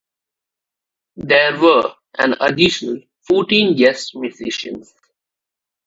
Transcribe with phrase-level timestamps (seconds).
[1.17, 4.95] There were an additional fourteen guest musicians.